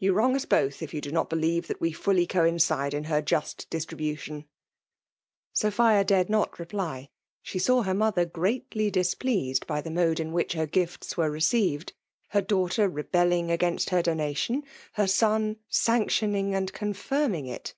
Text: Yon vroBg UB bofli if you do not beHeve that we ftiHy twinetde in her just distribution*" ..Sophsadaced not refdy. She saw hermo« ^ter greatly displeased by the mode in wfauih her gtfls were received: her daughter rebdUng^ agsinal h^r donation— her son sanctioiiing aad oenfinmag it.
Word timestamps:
Yon 0.00 0.12
vroBg 0.14 0.36
UB 0.42 0.48
bofli 0.50 0.82
if 0.82 0.92
you 0.92 1.00
do 1.00 1.10
not 1.10 1.30
beHeve 1.30 1.66
that 1.66 1.80
we 1.80 1.94
ftiHy 1.94 2.26
twinetde 2.26 2.92
in 2.92 3.04
her 3.04 3.22
just 3.22 3.70
distribution*" 3.70 4.44
..Sophsadaced 5.54 6.28
not 6.28 6.52
refdy. 6.56 7.08
She 7.40 7.58
saw 7.58 7.80
hermo« 7.82 8.10
^ter 8.12 8.30
greatly 8.30 8.90
displeased 8.90 9.66
by 9.66 9.80
the 9.80 9.90
mode 9.90 10.20
in 10.20 10.32
wfauih 10.32 10.52
her 10.56 10.66
gtfls 10.66 11.16
were 11.16 11.30
received: 11.30 11.94
her 12.32 12.42
daughter 12.42 12.86
rebdUng^ 12.86 13.46
agsinal 13.48 13.78
h^r 14.02 14.02
donation— 14.02 14.62
her 14.92 15.06
son 15.06 15.56
sanctioiiing 15.70 16.52
aad 16.54 16.70
oenfinmag 16.74 17.48
it. 17.48 17.72